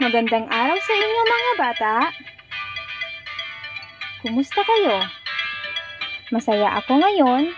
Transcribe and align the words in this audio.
Magandang 0.00 0.48
araw 0.48 0.80
sa 0.80 0.92
inyo 0.96 1.22
mga 1.28 1.52
bata. 1.60 1.94
Kumusta 4.24 4.64
kayo? 4.64 4.96
Masaya 6.32 6.72
ako 6.80 7.04
ngayon 7.04 7.52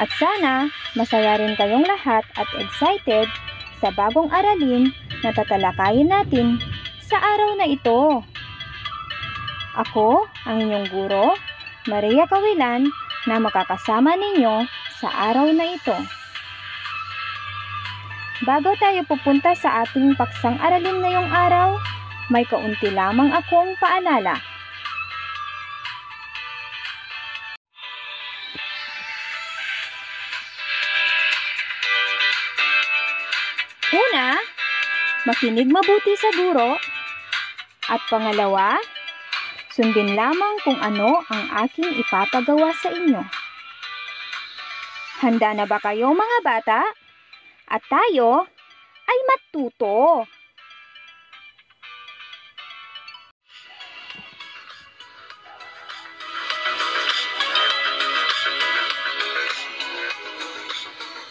at 0.00 0.08
sana 0.16 0.72
masaya 0.96 1.36
rin 1.36 1.52
kayong 1.60 1.84
lahat 1.84 2.24
at 2.40 2.48
excited 2.56 3.28
sa 3.84 3.92
bagong 3.92 4.32
aralin 4.32 4.96
na 5.20 5.28
tatalakayin 5.36 6.08
natin 6.08 6.56
sa 7.04 7.20
araw 7.20 7.52
na 7.60 7.68
ito. 7.68 8.24
Ako, 9.76 10.24
ang 10.48 10.64
inyong 10.64 10.88
guro, 10.88 11.36
Maria 11.84 12.24
Kawilan, 12.24 12.88
na 13.28 13.36
makakasama 13.36 14.16
ninyo 14.16 14.64
sa 15.04 15.12
araw 15.28 15.52
na 15.52 15.76
ito. 15.76 16.23
Bago 18.42 18.74
tayo 18.82 19.06
pupunta 19.06 19.54
sa 19.54 19.86
ating 19.86 20.18
paksang 20.18 20.58
aralin 20.58 20.98
ngayong 20.98 21.30
araw, 21.30 21.78
may 22.34 22.42
kaunti 22.42 22.90
lamang 22.90 23.30
akong 23.30 23.78
paalala. 23.78 24.34
Una, 33.94 34.34
makinig 35.30 35.70
mabuti 35.70 36.18
sa 36.18 36.34
guro. 36.34 36.74
At 37.86 38.02
pangalawa, 38.10 38.82
sundin 39.70 40.18
lamang 40.18 40.58
kung 40.66 40.82
ano 40.82 41.22
ang 41.30 41.70
aking 41.70 42.02
ipapagawa 42.02 42.74
sa 42.82 42.90
inyo. 42.90 43.22
Handa 45.22 45.54
na 45.54 45.70
ba 45.70 45.78
kayo 45.78 46.10
mga 46.10 46.38
bata? 46.42 47.03
At 47.74 47.82
tayo 47.90 48.46
ay 49.10 49.18
matuto. 49.26 50.22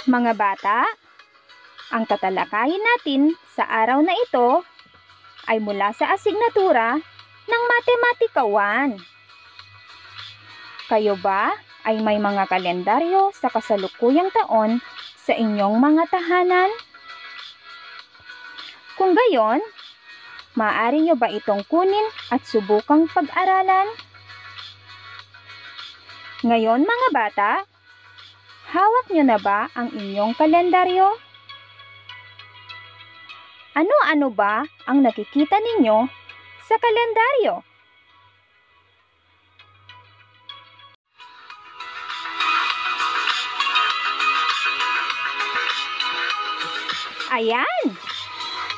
Mga 0.03 0.36
bata, 0.36 0.83
ang 1.95 2.03
tatalakayin 2.11 2.83
natin 2.83 3.39
sa 3.55 3.64
araw 3.64 4.03
na 4.03 4.11
ito 4.11 4.67
ay 5.47 5.64
mula 5.64 5.95
sa 5.95 6.11
asignatura 6.11 6.99
ng 7.47 7.64
Matematika 7.71 8.44
1. 8.44 8.99
Kayo 10.91 11.16
ba 11.23 11.55
ay 11.88 12.03
may 12.03 12.19
mga 12.19 12.52
kalendaryo 12.52 13.31
sa 13.31 13.47
kasalukuyang 13.47 14.27
taon 14.36 14.83
sa 15.23 15.31
inyong 15.31 15.79
mga 15.79 16.03
tahanan? 16.11 16.67
Kung 18.99 19.16
gayon, 19.16 19.63
maaari 20.59 20.99
nyo 21.07 21.15
ba 21.15 21.31
itong 21.31 21.63
kunin 21.71 22.03
at 22.27 22.43
subukang 22.43 23.07
pag-aralan? 23.07 23.88
Ngayon 26.43 26.83
mga 26.83 27.07
bata, 27.15 27.52
hawak 28.75 29.07
nyo 29.15 29.23
na 29.23 29.39
ba 29.39 29.71
ang 29.80 29.95
inyong 29.95 30.35
kalendaryo? 30.35 31.15
Ano-ano 33.80 34.27
ba 34.27 34.67
ang 34.85 35.02
nakikita 35.02 35.55
ninyo 35.55 36.05
sa 36.67 36.75
kalendaryo? 36.77 37.72
Ayan! 47.34 47.98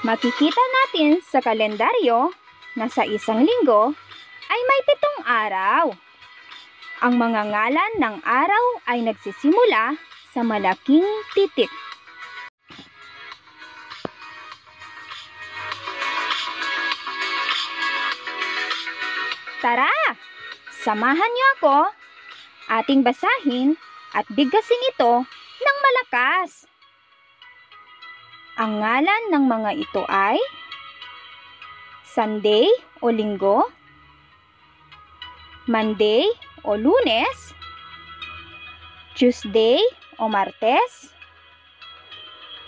Makikita 0.07 0.63
natin 0.71 1.19
sa 1.27 1.43
kalendaryo 1.43 2.31
na 2.79 2.87
sa 2.87 3.03
isang 3.03 3.43
linggo 3.43 3.91
ay 4.47 4.59
may 4.63 4.81
pitong 4.87 5.19
araw. 5.27 5.83
Ang 7.03 7.19
mga 7.19 7.51
ngalan 7.51 7.93
ng 7.99 8.15
araw 8.23 8.65
ay 8.87 9.03
nagsisimula 9.03 9.99
sa 10.31 10.39
malaking 10.47 11.03
titik. 11.35 11.67
Tara! 19.59 19.91
Samahan 20.79 21.31
niyo 21.35 21.47
ako. 21.59 21.77
Ating 22.71 23.03
basahin 23.03 23.75
at 24.15 24.23
bigkasin 24.31 24.87
ito 24.95 25.27
ng 25.59 25.77
malakas. 25.83 26.71
Ang 28.55 28.79
ngalan 28.79 29.23
ng 29.35 29.45
mga 29.51 29.71
ito 29.83 30.07
ay 30.07 30.39
Sunday 32.07 32.63
o 33.03 33.11
Linggo, 33.11 33.67
Monday 35.67 36.23
o 36.63 36.79
Lunes, 36.79 37.51
Tuesday 39.11 39.75
o 40.23 40.31
Martes, 40.31 41.11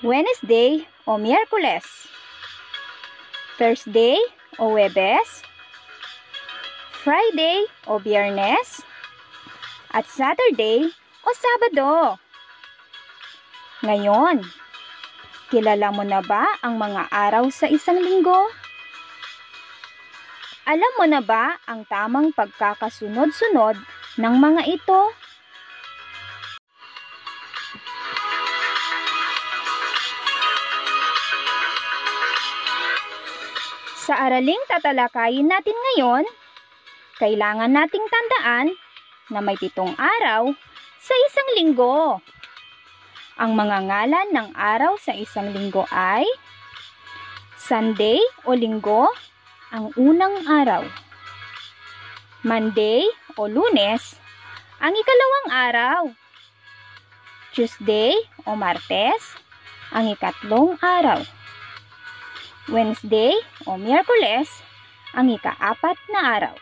Wednesday 0.04 0.84
o 1.08 1.16
Miyerkules, 1.16 1.88
Thursday 3.56 4.20
o 4.60 4.76
Webes, 4.76 5.40
Friday 7.00 7.64
o 7.88 7.96
Biyernes, 7.96 8.84
at 9.96 10.04
Saturday 10.12 10.92
o 11.24 11.30
Sabado. 11.32 12.20
Ngayon, 13.88 14.67
kilala 15.48 15.96
mo 15.96 16.04
na 16.04 16.20
ba 16.20 16.44
ang 16.60 16.76
mga 16.76 17.08
araw 17.08 17.48
sa 17.48 17.72
isang 17.72 18.00
linggo? 18.00 18.52
Alam 20.68 20.92
mo 21.00 21.06
na 21.08 21.24
ba 21.24 21.56
ang 21.64 21.88
tamang 21.88 22.36
pagkakasunod-sunod 22.36 23.80
ng 24.20 24.36
mga 24.36 24.62
ito? 24.68 25.02
Sa 34.04 34.16
araling 34.28 34.60
tatalakayin 34.68 35.48
natin 35.48 35.76
ngayon, 35.76 36.24
kailangan 37.20 37.72
nating 37.72 38.04
tandaan 38.08 38.68
na 39.32 39.40
may 39.40 39.56
pitong 39.56 39.96
araw 39.96 40.52
sa 41.00 41.16
isang 41.28 41.50
linggo. 41.56 42.20
Ang 43.38 43.54
mga 43.54 43.86
ngalan 43.86 44.30
ng 44.34 44.50
araw 44.58 44.98
sa 44.98 45.14
isang 45.14 45.54
linggo 45.54 45.86
ay 45.94 46.26
Sunday 47.62 48.18
o 48.50 48.58
linggo, 48.58 49.06
ang 49.70 49.94
unang 49.94 50.42
araw. 50.50 50.82
Monday 52.42 53.06
o 53.38 53.46
lunes, 53.46 54.18
ang 54.82 54.90
ikalawang 54.90 55.50
araw. 55.54 56.00
Tuesday 57.54 58.18
o 58.50 58.58
martes, 58.58 59.38
ang 59.94 60.10
ikatlong 60.10 60.74
araw. 60.82 61.22
Wednesday 62.74 63.38
o 63.70 63.78
Miyerkules, 63.78 64.50
ang 65.14 65.30
ikaapat 65.30 65.98
na 66.10 66.42
araw. 66.42 66.56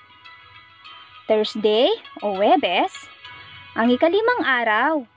Thursday 1.32 1.88
o 2.20 2.36
Webes, 2.36 3.08
ang 3.80 3.88
ikalimang 3.96 4.44
araw. 4.44 5.15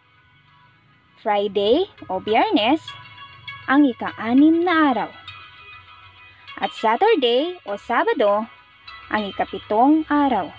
Friday 1.18 1.90
o 2.06 2.22
Biyernes, 2.22 2.82
ang 3.66 3.84
ika-anim 3.84 4.62
na 4.62 4.94
araw. 4.94 5.10
At 6.58 6.74
Saturday 6.74 7.58
o 7.66 7.78
Sabado, 7.78 8.46
ang 9.10 9.22
ikapitong 9.26 10.06
araw. 10.10 10.50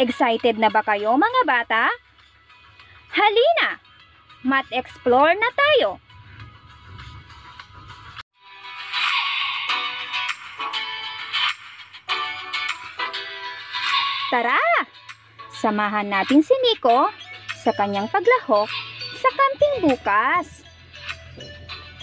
Excited 0.00 0.56
na 0.56 0.72
ba 0.72 0.80
kayo 0.80 1.16
mga 1.16 1.42
bata? 1.44 1.84
Halina! 3.12 3.82
Mat-explore 4.46 5.36
na 5.36 5.50
tayo! 5.52 6.00
Tara! 14.30 14.62
Samahan 15.60 16.06
natin 16.08 16.40
si 16.40 16.54
Nico 16.70 17.10
sa 17.60 17.76
kanyang 17.76 18.08
paglahok 18.08 18.72
sa 19.20 19.28
camping 19.28 19.74
bukas. 19.84 20.64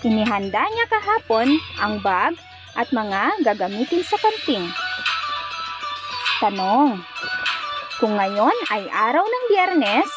Inihanda 0.06 0.62
niya 0.62 0.86
kahapon 0.88 1.58
ang 1.82 1.98
bag 2.06 2.38
at 2.78 2.94
mga 2.94 3.42
gagamitin 3.42 4.06
sa 4.06 4.22
camping. 4.22 4.70
Tanong, 6.38 7.02
kung 7.98 8.14
ngayon 8.14 8.54
ay 8.70 8.86
araw 8.94 9.26
ng 9.26 9.44
biyernes, 9.50 10.12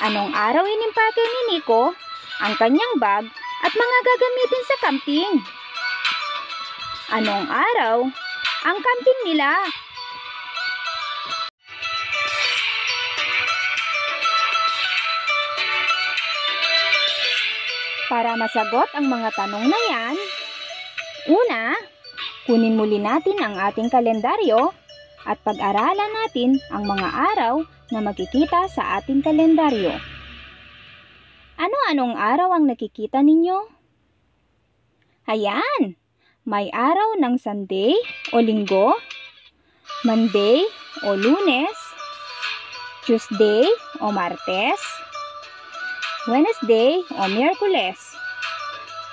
anong 0.00 0.32
araw 0.32 0.64
inimpake 0.64 1.20
ni 1.20 1.40
Nico 1.52 1.92
ang 2.40 2.56
kanyang 2.56 2.96
bag 2.96 3.28
at 3.60 3.72
mga 3.76 3.98
gagamitin 4.00 4.64
sa 4.64 4.76
camping? 4.80 5.32
Anong 7.12 7.46
araw 7.52 7.96
ang 8.64 8.78
camping 8.80 9.20
nila? 9.28 9.52
Para 18.06 18.38
masagot 18.38 18.86
ang 18.94 19.10
mga 19.10 19.34
tanong 19.34 19.66
na 19.66 19.80
yan, 19.90 20.16
Una, 21.26 21.74
kunin 22.46 22.78
muli 22.78 23.02
natin 23.02 23.34
ang 23.42 23.58
ating 23.58 23.90
kalendaryo 23.90 24.70
at 25.26 25.42
pag-aralan 25.42 26.12
natin 26.22 26.54
ang 26.70 26.86
mga 26.86 27.34
araw 27.34 27.66
na 27.90 27.98
makikita 27.98 28.70
sa 28.70 29.02
ating 29.02 29.26
kalendaryo. 29.26 29.90
Ano-anong 31.58 32.14
araw 32.14 32.54
ang 32.54 32.70
nakikita 32.70 33.26
ninyo? 33.26 33.58
Ayan! 35.26 35.98
May 36.46 36.70
araw 36.70 37.18
ng 37.18 37.42
Sunday 37.42 37.98
o 38.30 38.38
Linggo, 38.38 38.94
Monday 40.06 40.62
o 41.02 41.18
Lunes, 41.18 41.74
Tuesday 43.02 43.66
o 43.98 44.14
Martes, 44.14 44.78
Wednesday 46.26 47.06
o 47.22 47.30
Miyerkules, 47.30 48.18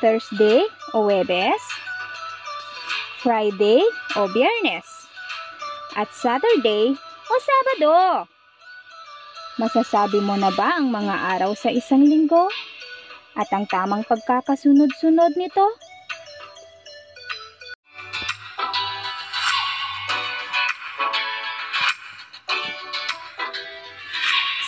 Thursday 0.02 0.66
o 0.98 1.06
Webes, 1.06 1.62
Friday 3.22 3.86
o 4.18 4.26
Biyernes, 4.34 4.90
at 5.94 6.10
Saturday 6.10 6.98
o 7.30 7.34
Sabado. 7.38 8.26
Masasabi 9.62 10.26
mo 10.26 10.34
na 10.42 10.50
ba 10.58 10.82
ang 10.82 10.90
mga 10.90 11.38
araw 11.38 11.54
sa 11.54 11.70
isang 11.70 12.02
linggo? 12.02 12.50
At 13.38 13.46
ang 13.54 13.70
tamang 13.70 14.02
pagkakasunod-sunod 14.10 15.38
nito? 15.38 15.70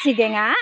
Sige 0.05 0.29
nga, 0.29 0.53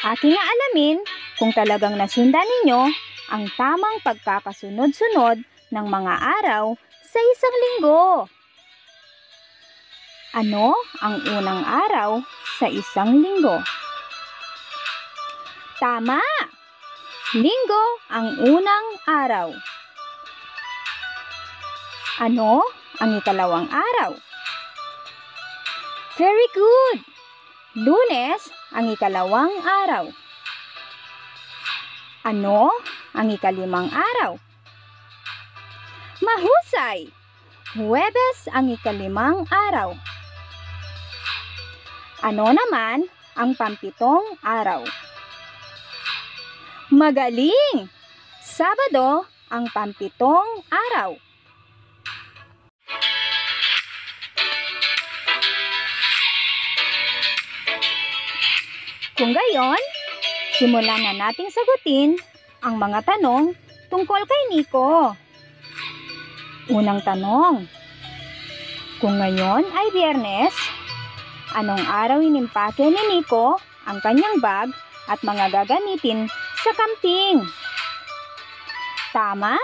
aking 0.00 0.32
nga 0.32 0.44
alamin 0.44 0.96
kung 1.36 1.52
talagang 1.52 1.96
nasundan 1.96 2.44
ninyo 2.44 2.88
ang 3.30 3.44
tamang 3.54 4.00
pagkakasunod-sunod 4.00 5.44
ng 5.70 5.86
mga 5.86 6.14
araw 6.40 6.74
sa 7.04 7.20
isang 7.20 7.56
linggo. 7.60 8.26
Ano 10.30 10.78
ang 11.02 11.16
unang 11.26 11.62
araw 11.66 12.22
sa 12.58 12.66
isang 12.70 13.18
linggo? 13.18 13.60
Tama! 15.82 16.22
Linggo 17.34 17.84
ang 18.10 18.38
unang 18.42 18.86
araw. 19.06 19.48
Ano 22.20 22.62
ang 22.98 23.10
ikalawang 23.18 23.70
araw? 23.70 24.18
Very 26.18 26.48
good! 26.52 27.19
Lunes 27.78 28.50
ang 28.74 28.90
ikalawang 28.90 29.62
araw. 29.62 30.10
Ano 32.26 32.74
ang 33.14 33.30
ikalimang 33.30 33.86
araw? 33.94 34.42
Mahusay! 36.18 37.14
Huwebes 37.78 38.50
ang 38.50 38.74
ikalimang 38.74 39.46
araw. 39.46 39.94
Ano 42.26 42.50
naman 42.50 43.06
ang 43.38 43.54
pampitong 43.54 44.34
araw? 44.42 44.82
Magaling! 46.90 47.86
Sabado 48.42 49.30
ang 49.46 49.70
pampitong 49.70 50.66
araw. 50.74 51.14
Kung 59.20 59.36
gayon, 59.36 59.82
simulan 60.56 61.04
na 61.04 61.12
nating 61.12 61.52
sagutin 61.52 62.16
ang 62.64 62.80
mga 62.80 63.04
tanong 63.04 63.52
tungkol 63.92 64.16
kay 64.24 64.42
Nico. 64.48 65.12
Unang 66.72 67.04
tanong, 67.04 67.68
kung 68.96 69.20
ngayon 69.20 69.68
ay 69.68 69.86
biyernes, 69.92 70.56
anong 71.52 71.84
araw 71.84 72.24
inimpake 72.24 72.80
ni 72.80 73.02
Nico 73.12 73.60
ang 73.84 74.00
kanyang 74.00 74.40
bag 74.40 74.72
at 75.12 75.20
mga 75.20 75.52
gagamitin 75.52 76.24
sa 76.64 76.72
camping? 76.72 77.44
Tama! 79.12 79.60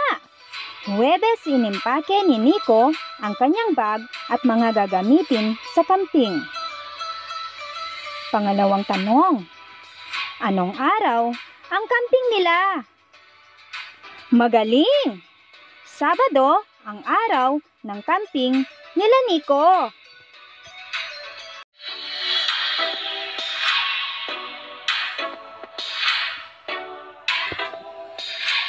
Huwebes 0.85 1.49
inimpake 1.49 2.29
ni 2.29 2.37
Nico 2.37 2.93
ang 3.25 3.33
kanyang 3.41 3.73
bag 3.73 4.05
at 4.29 4.45
mga 4.45 4.85
gagamitin 4.85 5.57
sa 5.73 5.81
camping. 5.81 6.45
Pangalawang 8.37 8.85
tanong, 8.85 9.49
anong 10.45 10.77
araw 10.77 11.33
ang 11.73 11.85
camping 11.89 12.27
nila? 12.37 12.85
Magaling! 14.29 15.25
Sabado 15.89 16.61
ang 16.85 17.01
araw 17.01 17.57
ng 17.81 18.01
camping 18.05 18.61
nila 18.93 19.17
Nico. 19.33 19.89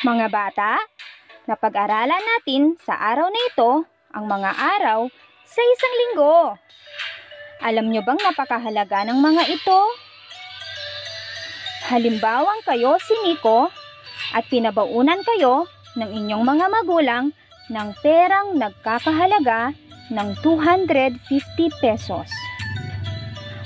Mga 0.07 0.27
bata, 0.31 0.79
napag-aralan 1.43 2.23
natin 2.23 2.79
sa 2.87 2.95
araw 2.95 3.27
na 3.27 3.41
ito 3.51 3.71
ang 4.15 4.31
mga 4.31 4.51
araw 4.79 5.11
sa 5.43 5.59
isang 5.59 5.93
linggo. 6.07 6.55
Alam 7.57 7.89
nyo 7.89 8.05
bang 8.05 8.21
napakahalaga 8.21 9.09
ng 9.09 9.17
mga 9.17 9.43
ito? 9.49 9.79
Halimbawang 11.89 12.61
kayo 12.67 12.99
si 13.01 13.15
Nico 13.25 13.73
at 14.35 14.45
pinabaunan 14.51 15.23
kayo 15.25 15.65
ng 15.97 16.09
inyong 16.11 16.43
mga 16.45 16.65
magulang 16.69 17.25
ng 17.73 17.89
perang 18.03 18.59
nagkakahalaga 18.59 19.73
ng 20.13 20.27
250 20.45 21.17
pesos. 21.81 22.29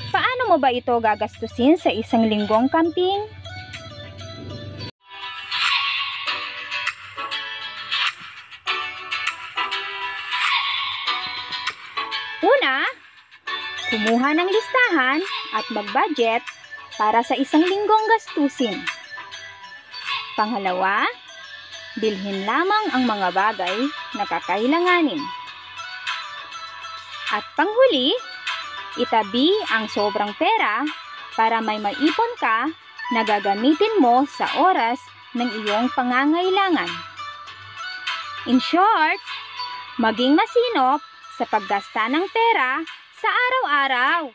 Paano 0.09 0.55
mo 0.55 0.57
ba 0.57 0.71
ito 0.71 0.95
gagastusin 0.95 1.75
sa 1.75 1.91
isang 1.91 2.27
linggong 2.27 2.71
camping? 2.71 3.40
Kumuha 14.31 14.47
ng 14.47 14.55
listahan 14.55 15.19
at 15.51 15.65
mag-budget 15.75 16.39
para 16.95 17.19
sa 17.19 17.35
isang 17.35 17.67
linggong 17.67 18.05
gastusin. 18.15 18.79
Pangalawa, 20.39 21.03
bilhin 21.99 22.47
lamang 22.47 22.95
ang 22.95 23.03
mga 23.03 23.27
bagay 23.35 23.77
na 24.15 24.23
kakailanganin. 24.23 25.19
At 27.35 27.43
panghuli, 27.59 28.15
itabi 28.95 29.51
ang 29.67 29.91
sobrang 29.91 30.31
pera 30.39 30.87
para 31.35 31.59
may 31.59 31.83
maipon 31.83 32.31
ka 32.39 32.71
na 33.11 33.27
gagamitin 33.27 33.99
mo 33.99 34.23
sa 34.31 34.47
oras 34.63 35.03
ng 35.35 35.51
iyong 35.59 35.91
pangangailangan. 35.91 36.87
In 38.47 38.63
short, 38.63 39.19
maging 39.99 40.39
masinop 40.39 41.03
sa 41.35 41.43
paggasta 41.51 42.07
ng 42.07 42.23
pera 42.31 43.00
sa 43.21 43.29
araw-araw. 43.29 44.33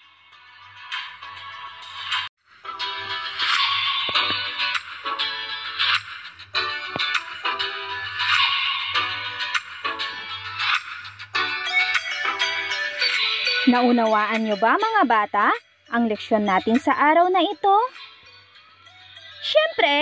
Naunawaan 13.66 14.46
niyo 14.46 14.54
ba 14.62 14.78
mga 14.78 15.02
bata 15.10 15.50
ang 15.90 16.06
leksyon 16.06 16.46
natin 16.46 16.78
sa 16.78 16.94
araw 16.94 17.26
na 17.26 17.42
ito? 17.42 17.76
Siyempre, 19.42 19.98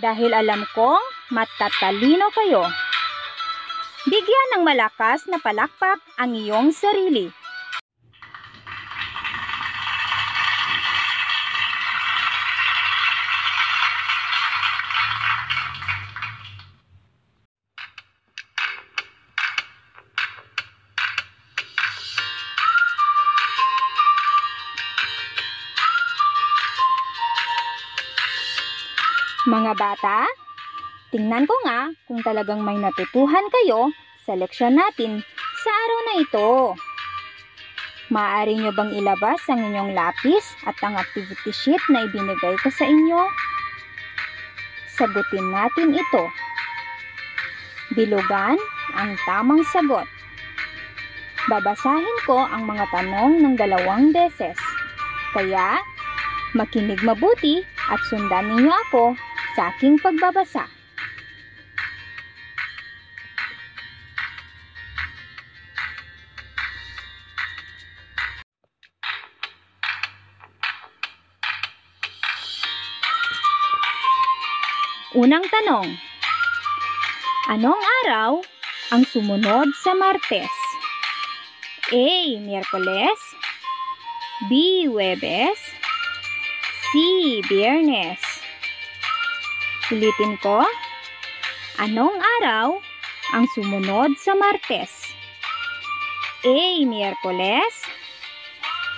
dahil 0.00 0.32
alam 0.32 0.64
kong 0.72 1.04
matatalino 1.28 2.32
kayo. 2.32 2.64
Bigyan 4.08 4.48
ng 4.56 4.62
malakas 4.64 5.28
na 5.28 5.36
palakpak 5.36 6.00
ang 6.16 6.32
iyong 6.32 6.72
sarili. 6.72 7.43
Mga 29.54 29.78
bata, 29.78 30.26
tingnan 31.14 31.46
ko 31.46 31.54
nga 31.62 31.86
kung 32.10 32.18
talagang 32.26 32.66
may 32.66 32.74
natutuhan 32.74 33.46
kayo 33.54 33.94
sa 34.26 34.34
leksyon 34.34 34.74
natin 34.74 35.22
sa 35.62 35.70
araw 35.70 35.98
na 36.02 36.14
ito. 36.18 36.50
Maaari 38.10 38.58
nyo 38.58 38.74
bang 38.74 38.90
ilabas 38.98 39.38
ang 39.46 39.62
inyong 39.62 39.94
lapis 39.94 40.58
at 40.66 40.74
ang 40.82 40.98
activity 40.98 41.54
sheet 41.54 41.78
na 41.86 42.02
ibinigay 42.02 42.58
ko 42.66 42.68
sa 42.74 42.82
inyo? 42.82 43.30
Sagutin 44.90 45.46
natin 45.54 45.94
ito. 45.94 46.24
Bilugan 47.94 48.58
ang 48.98 49.14
tamang 49.22 49.62
sagot. 49.70 50.10
Babasahin 51.46 52.18
ko 52.26 52.42
ang 52.42 52.66
mga 52.66 52.90
tanong 52.90 53.38
ng 53.38 53.54
dalawang 53.54 54.10
beses. 54.10 54.58
Kaya, 55.30 55.78
makinig 56.58 56.98
mabuti 57.06 57.62
at 57.86 58.02
sundan 58.10 58.50
ninyo 58.50 58.74
ako 58.90 59.14
sa 59.54 59.70
aking 59.70 60.02
pagbabasa. 60.02 60.66
Unang 75.14 75.46
tanong. 75.46 75.94
Anong 77.46 77.78
araw 78.02 78.42
ang 78.90 79.06
sumunod 79.06 79.70
sa 79.86 79.94
Martes? 79.94 80.50
A. 81.94 82.10
Miyerkules 82.42 83.20
B. 84.50 84.84
Webes 84.90 85.60
C. 86.90 86.92
Biyernes 87.46 88.23
Ulitin 89.92 90.40
ko. 90.40 90.64
Anong 91.76 92.16
araw 92.40 92.80
ang 93.36 93.44
sumunod 93.52 94.16
sa 94.16 94.32
Martes? 94.32 95.12
A. 96.40 96.60
Miyerkules 96.88 97.74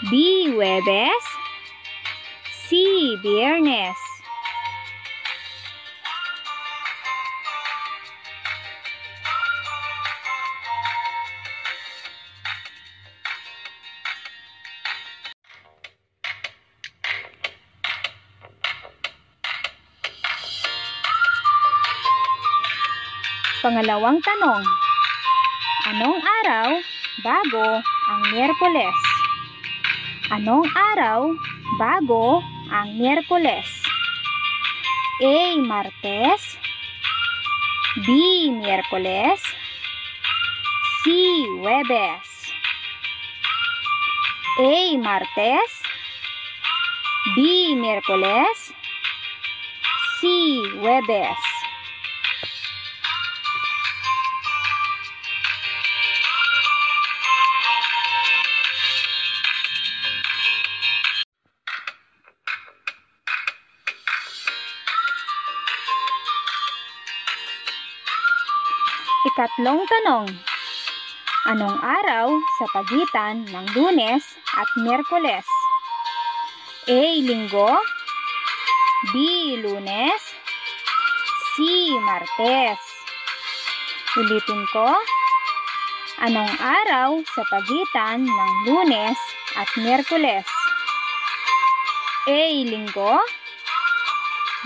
B. 0.07 0.47
Webes 0.55 1.25
C. 2.71 2.79
Biyernes 3.19 4.06
Pangalawang 23.67 24.23
tanong. 24.23 24.63
Anong 25.91 26.23
araw 26.23 26.79
bago 27.27 27.83
ang 27.83 28.23
Miyerkules? 28.31 28.99
Anong 30.31 30.71
araw 30.95 31.35
bago 31.75 32.47
ang 32.71 32.95
Miyerkules? 32.95 33.67
A. 35.19 35.59
Martes 35.59 36.55
B. 38.07 38.07
Miyerkules 38.55 39.43
C. 41.03 41.11
Webes 41.59 42.55
A. 44.63 44.75
Martes 44.95 45.73
B. 47.35 47.75
Miyerkules 47.75 48.71
C. 50.23 50.31
Webes 50.79 51.56
Ikatlong 69.47 69.79
tanong. 69.87 70.27
Anong 71.55 71.79
araw 71.79 72.35
sa 72.59 72.67
pagitan 72.75 73.47
ng 73.47 73.79
lunes 73.79 74.27
at 74.43 74.67
merkules? 74.83 75.47
A. 76.91 77.23
Linggo 77.23 77.79
B. 79.15 79.15
Lunes 79.63 80.19
C. 81.55 81.55
Martes 82.03 82.83
Ulitin 84.19 84.67
ko. 84.75 84.91
Anong 86.27 86.51
araw 86.59 87.23
sa 87.31 87.47
pagitan 87.47 88.27
ng 88.27 88.51
lunes 88.67 89.19
at 89.55 89.71
merkules? 89.79 90.51
A. 92.27 92.43
Linggo 92.67 93.15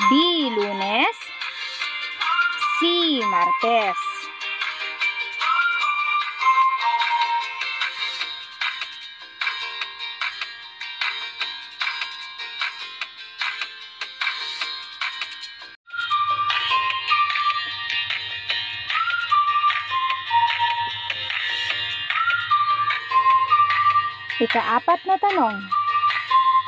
B. 0.09 0.13
Lunes 0.57 1.17
C. 2.81 2.81
Martes 3.29 4.10
Ikaapat 24.51 25.07
na 25.07 25.15
tanong. 25.15 25.63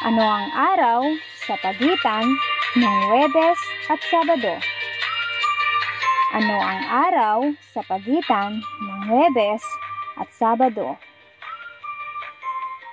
Ano 0.06 0.22
ang 0.22 0.54
araw 0.54 1.02
sa 1.42 1.58
pagitan 1.58 2.22
ng 2.78 2.96
Webes 3.10 3.58
at 3.90 3.98
Sabado? 4.06 4.54
Ano 6.30 6.62
ang 6.62 6.82
araw 6.86 7.38
sa 7.74 7.82
pagitan 7.82 8.62
ng 8.62 9.00
Webes 9.10 9.66
at 10.14 10.30
Sabado? 10.30 10.94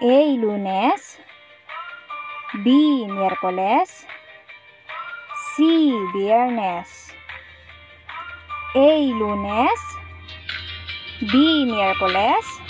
A. 0.01 0.17
Lunes 0.41 1.21
B. 2.65 2.73
Miyerkules 3.05 4.09
C. 5.53 5.69
Biyernes 6.17 7.13
A. 8.73 8.89
Lunes 9.13 9.81
B. 11.29 11.33
Miyerkules 11.69 12.68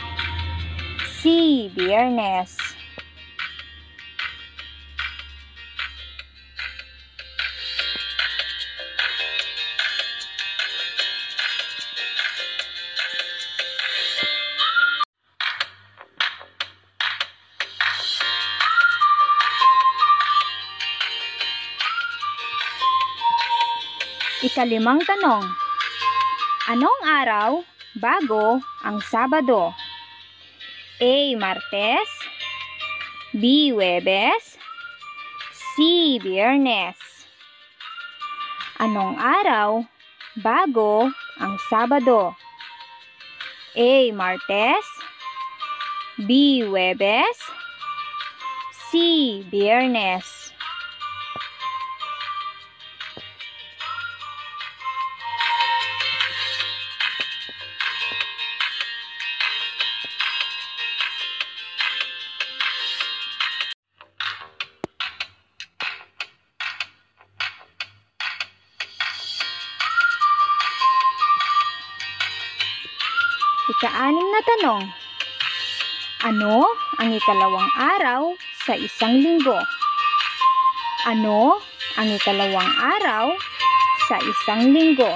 C. 1.20 1.68
Biyernes 1.76 2.56
Ikalimang 24.40 25.04
tanong. 25.04 25.44
Anong 26.72 27.00
araw 27.04 27.60
bago 28.00 28.64
ang 28.88 29.04
Sabado? 29.04 29.76
A. 31.00 31.36
Martes 31.36 32.12
B. 33.32 33.72
Webes 33.72 34.60
C. 35.76 36.20
Biyernes 36.20 37.00
Anong 38.84 39.16
araw 39.16 39.88
bago 40.40 41.08
ang 41.40 41.56
Sabado? 41.72 42.36
A. 43.80 44.12
Martes 44.12 44.88
B. 46.20 46.64
Webes 46.68 47.40
C. 48.92 49.44
Biyernes 49.48 50.39
Ano 76.20 76.68
ang 77.00 77.16
ikalawang 77.16 77.72
araw 77.80 78.36
sa 78.68 78.76
isang 78.76 79.24
linggo? 79.24 79.56
Ano 81.08 81.64
ang 81.96 82.12
ikalawang 82.12 82.72
araw 83.00 83.40
sa 84.12 84.20
isang 84.28 84.76
linggo? 84.76 85.16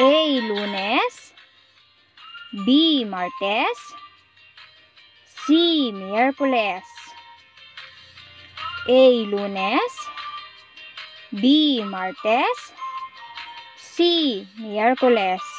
A. 0.00 0.12
Lunes 0.40 1.36
B. 2.64 3.04
Martes 3.04 3.76
C. 5.28 5.92
Miyerkules 5.92 6.88
A. 8.88 9.02
Lunes 9.28 9.92
B. 11.28 11.84
Martes 11.84 12.72
C. 13.76 14.48
Miyerkules 14.56 15.55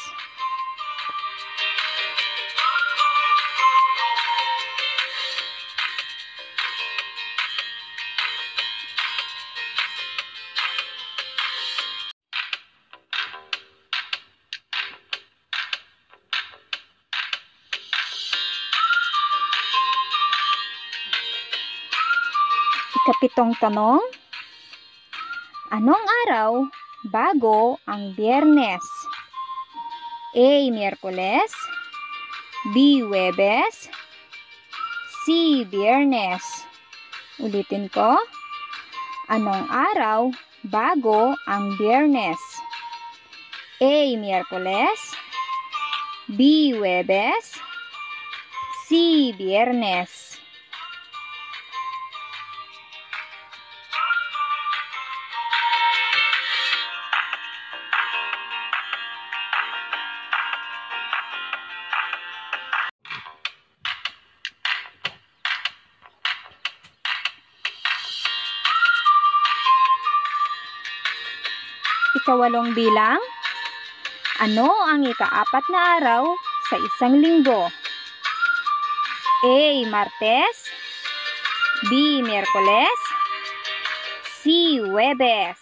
Ikapitong 23.07 23.55
tanong, 23.63 24.03
Anong 25.71 26.03
araw 26.27 26.67
bago 27.07 27.79
ang 27.87 28.11
biyernes? 28.19 28.83
A. 30.35 30.67
Miyerkules 30.67 31.55
B. 32.75 33.07
Webes 33.07 33.87
C. 35.23 35.63
Biyernes 35.71 36.43
Ulitin 37.39 37.87
ko. 37.87 38.19
Anong 39.31 39.71
araw 39.71 40.27
bago 40.67 41.31
ang 41.47 41.79
biyernes? 41.79 42.43
A. 43.79 44.19
Miyerkules 44.19 44.99
B. 46.35 46.75
Webes 46.75 47.55
C. 48.83 49.31
Biyernes 49.31 50.26
Ikawalong 72.27 72.75
bilang, 72.75 73.23
ano 74.43 74.67
ang 74.83 74.99
ikaapat 75.07 75.63
na 75.71 75.95
araw 75.95 76.27
sa 76.67 76.75
isang 76.75 77.23
linggo? 77.23 77.71
A. 79.47 79.87
Martes 79.87 80.67
B. 81.87 82.19
Miyerkules 82.19 82.99
C. 84.43 84.75
Webes 84.91 85.55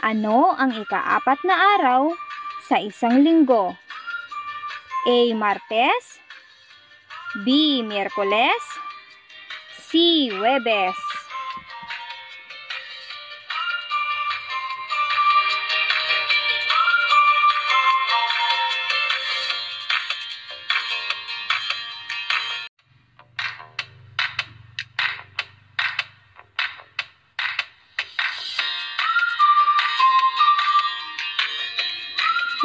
Ano 0.00 0.56
ang 0.56 0.72
ikaapat 0.80 1.44
na 1.44 1.60
araw 1.76 2.16
sa 2.64 2.80
isang 2.80 3.20
linggo? 3.20 3.76
A. 5.04 5.18
Martes 5.36 6.24
B. 7.44 7.84
Miyerkules 7.84 8.64
C. 9.76 10.32
Webes 10.40 11.11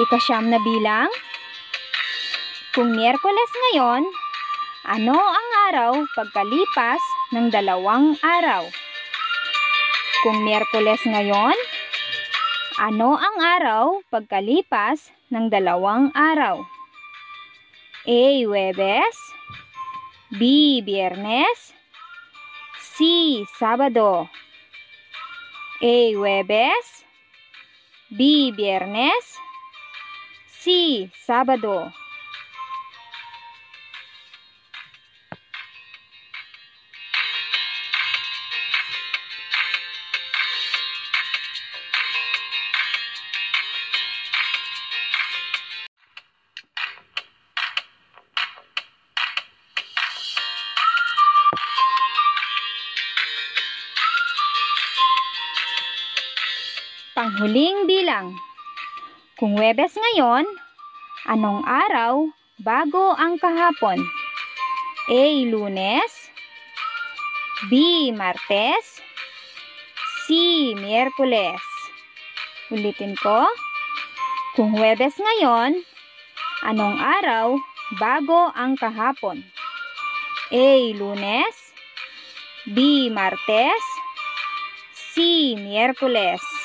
Ikasyam 0.08 0.48
na 0.48 0.56
bilang. 0.63 1.12
Kung 2.72 2.96
Miyerkules 2.96 3.52
ngayon, 3.52 4.08
ano 4.88 5.20
ang 5.20 5.50
araw 5.67 5.91
pagkalipas 6.15 7.04
ng 7.36 7.52
dalawang 7.52 8.15
araw? 8.24 8.63
Kung 10.24 10.48
Miyerkules 10.48 11.04
ngayon, 11.04 11.60
ano 12.80 13.20
ang 13.20 13.36
araw 13.60 14.00
pagkalipas 14.08 15.12
ng 15.28 15.52
dalawang 15.52 16.15
araw? 16.15 16.63
A. 18.08 18.48
Webes 18.48 19.17
B. 20.32 20.80
Biyernes 20.88 21.76
C. 22.80 22.96
Sabado 23.60 24.32
A. 25.84 25.96
Webes 26.15 27.04
B. 28.08 28.56
Biyernes 28.56 29.46
C. 30.58 31.12
Sabado 31.13 31.93
Panghuling 57.17 57.89
bilang. 57.89 58.46
Kung 59.38 59.54
Webes 59.54 59.93
ngayon, 59.93 60.50
anong 61.30 61.62
araw 61.62 62.26
bago 62.58 63.13
ang 63.13 63.38
kahapon? 63.38 64.02
A. 65.13 65.23
Lunes 65.45 66.10
B. 67.69 68.10
Martes 68.17 68.97
C. 70.26 70.34
Miyerkules 70.73 71.62
Ulitin 72.73 73.13
ko. 73.13 73.45
Kung 74.58 74.73
Webes 74.73 75.13
ngayon, 75.21 75.86
anong 76.65 76.97
araw 76.97 77.62
bago 78.02 78.50
ang 78.58 78.73
kahapon? 78.73 79.45
A. 80.50 80.97
Lunes 80.97 81.78
B. 82.73 83.13
Martes 83.13 83.86
C. 85.13 85.54
Miyerkules 85.62 86.57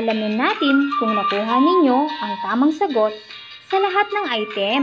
aalamin 0.00 0.40
natin 0.40 0.88
kung 0.96 1.12
nakuha 1.12 1.60
ninyo 1.60 2.08
ang 2.08 2.32
tamang 2.40 2.72
sagot 2.72 3.12
sa 3.68 3.76
lahat 3.76 4.08
ng 4.08 4.26
item. 4.32 4.82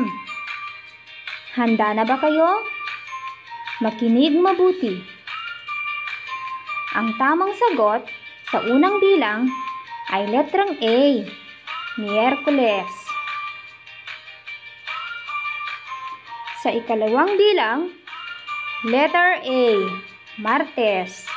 Handa 1.57 1.97
na 1.97 2.05
ba 2.05 2.21
kayo? 2.21 2.61
Makinig 3.81 4.37
mabuti. 4.37 4.93
Ang 6.93 7.17
tamang 7.17 7.49
sagot 7.57 8.05
sa 8.53 8.61
unang 8.61 9.01
bilang 9.01 9.49
ay 10.13 10.29
letrang 10.29 10.77
A, 10.85 11.25
Miyerkules. 11.97 12.93
Sa 16.61 16.69
ikalawang 16.69 17.33
bilang, 17.41 17.89
letter 18.85 19.41
A, 19.41 19.65
Martes. 20.37 21.36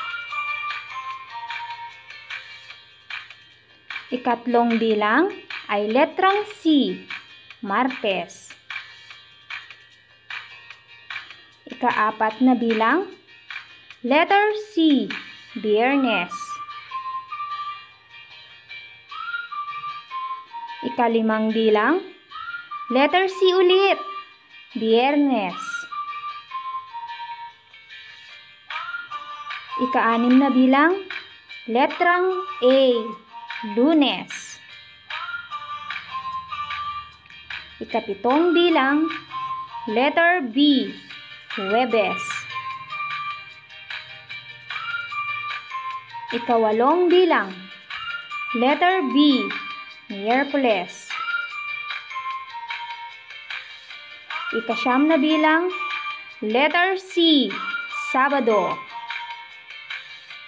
Ikatlong 4.10 4.82
bilang 4.82 5.30
ay 5.70 5.86
letrang 5.86 6.42
C, 6.58 6.98
Martes. 7.62 8.50
Ikaapat 11.70 12.42
na 12.42 12.58
bilang, 12.58 13.06
letter 14.02 14.50
C, 14.74 15.06
Biyernes. 15.62 16.34
Ikalimang 20.90 21.54
bilang, 21.54 22.02
letter 22.90 23.30
C 23.30 23.38
ulit, 23.54 24.02
Biyernes. 24.74 25.62
Ikaanim 29.86 30.34
na 30.42 30.50
bilang, 30.50 30.98
letrang 31.70 32.26
A, 32.66 32.78
Lunes. 33.60 34.56
Ikapitong 37.76 38.56
bilang, 38.56 39.04
letter 39.84 40.40
B, 40.48 40.88
Huwebes. 41.60 42.24
Ikawalong 46.32 47.12
bilang. 47.12 47.52
Letter 48.56 49.04
B, 49.12 49.44
Miyerkules. 50.08 51.12
Ikasyam 54.56 55.04
na 55.04 55.20
bilang, 55.20 55.68
letter 56.40 56.96
C, 56.96 57.52
Sabado. 58.08 58.72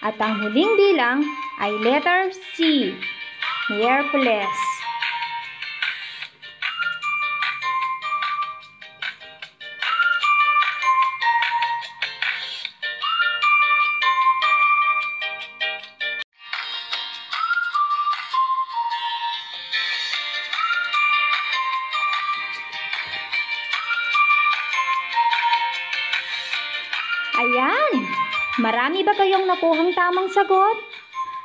At 0.00 0.16
ang 0.16 0.40
huling 0.40 0.80
bilang 0.80 1.41
ay 1.62 1.78
letter 1.78 2.34
C, 2.34 2.90
Miyerkules. 3.70 4.58
Ayan! 27.38 28.02
Marami 28.58 29.06
ba 29.06 29.14
kayong 29.14 29.46
nakuhang 29.46 29.94
tamang 29.94 30.26
sagot? 30.26 30.91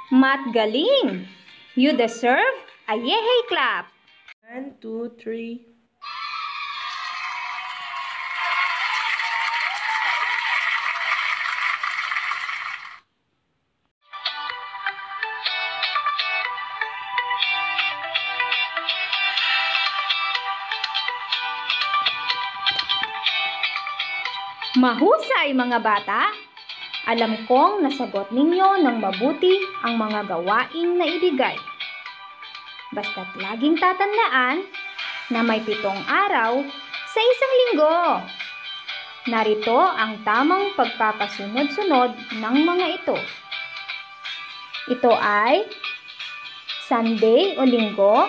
Mat 0.07 0.39
galing! 0.55 1.27
You 1.75 1.91
deserve 1.91 2.55
a 2.87 2.95
yehey 2.95 3.41
clap! 3.51 3.91
One, 4.47 4.79
two, 4.79 5.11
three. 5.19 5.67
Mahusay 24.79 25.51
mga 25.51 25.83
bata! 25.83 26.46
Alam 27.07 27.47
kong 27.47 27.87
nasagot 27.87 28.35
ninyo 28.35 28.83
ng 28.83 28.99
mabuti 28.99 29.55
ang 29.87 29.95
mga 29.95 30.27
gawaing 30.27 30.99
na 30.99 31.07
ibigay. 31.07 31.55
Basta't 32.91 33.31
laging 33.39 33.79
tatandaan 33.79 34.67
na 35.31 35.39
may 35.39 35.63
pitong 35.63 36.03
araw 36.03 36.59
sa 37.07 37.19
isang 37.23 37.53
linggo. 37.63 37.99
Narito 39.31 39.79
ang 39.79 40.19
tamang 40.27 40.75
pagkakasunod-sunod 40.75 42.11
ng 42.43 42.55
mga 42.67 42.85
ito. 42.99 43.17
Ito 44.91 45.15
ay 45.15 45.63
Sunday 46.91 47.55
o 47.55 47.63
linggo, 47.63 48.27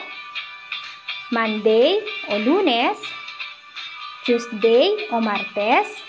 Monday 1.35 1.99
o 2.31 2.39
lunes, 2.39 2.99
Tuesday 4.23 5.11
o 5.11 5.19
martes, 5.19 6.08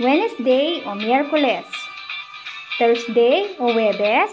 Wednesday 0.00 0.82
o 0.86 0.94
Miyerkules, 0.94 1.66
Thursday 2.78 3.54
o 3.58 3.74
Webes, 3.74 4.32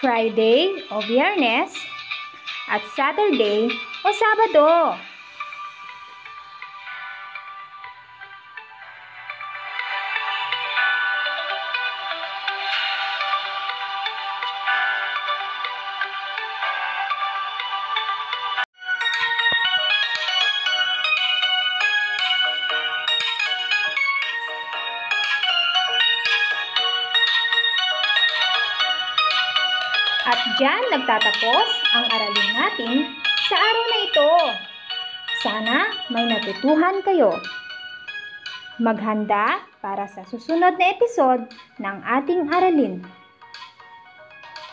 Friday 0.00 0.84
o 0.90 1.00
Biyernes, 1.00 1.74
at 2.68 2.82
Saturday 2.96 3.68
o 4.04 4.12
Sabado. 4.12 5.07
At 30.58 30.66
dyan 30.66 30.90
nagtatapos 30.90 31.68
ang 31.94 32.04
aralin 32.10 32.50
natin 32.50 32.96
sa 33.46 33.54
araw 33.54 33.84
na 33.86 33.98
ito. 34.02 34.32
Sana 35.38 35.76
may 36.10 36.26
natutuhan 36.26 36.98
kayo. 37.06 37.38
Maghanda 38.82 39.62
para 39.78 40.10
sa 40.10 40.26
susunod 40.26 40.74
na 40.74 40.86
episode 40.90 41.46
ng 41.78 42.02
ating 42.02 42.50
aralin. 42.50 43.06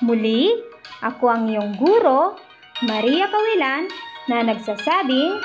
Muli, 0.02 0.58
ako 1.06 1.30
ang 1.30 1.54
iyong 1.54 1.78
guro, 1.78 2.34
Maria 2.82 3.30
Kawilan, 3.30 3.86
na 4.26 4.41
nagsasabing 4.41 5.38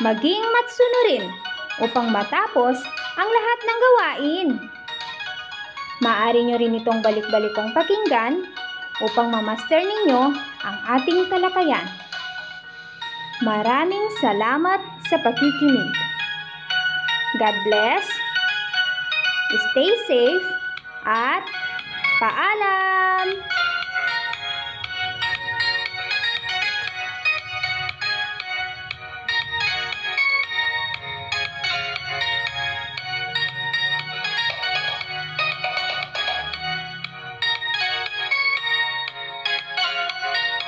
maging 0.00 0.44
matsunurin 0.48 1.28
upang 1.84 2.08
matapos 2.08 2.80
ang 3.20 3.28
lahat 3.28 3.58
ng 3.60 3.78
gawain. 3.84 4.48
Maaari 6.00 6.40
nyo 6.48 6.56
rin 6.56 6.72
itong 6.80 7.04
balik-balikong 7.04 7.76
pakinggan 7.76 8.48
upang 9.02 9.32
mamaster 9.32 9.82
ninyo 9.82 10.22
ang 10.62 10.76
ating 11.00 11.26
talakayan. 11.26 11.86
Maraming 13.42 14.06
salamat 14.22 14.78
sa 15.10 15.18
pakikinig. 15.18 15.90
God 17.42 17.56
bless, 17.66 18.06
stay 19.74 19.90
safe, 20.06 20.46
at 21.02 21.42
paalam! 22.22 23.63